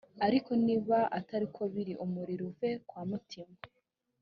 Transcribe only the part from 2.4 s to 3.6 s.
uve kwamutima